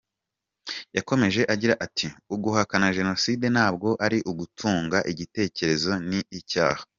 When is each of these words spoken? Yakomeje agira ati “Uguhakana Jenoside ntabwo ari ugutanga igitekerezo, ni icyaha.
Yakomeje 0.97 1.41
agira 1.53 1.73
ati 1.85 2.07
“Uguhakana 2.33 2.95
Jenoside 2.97 3.45
ntabwo 3.55 3.89
ari 4.05 4.17
ugutanga 4.31 4.97
igitekerezo, 5.11 5.91
ni 6.09 6.19
icyaha. 6.39 6.83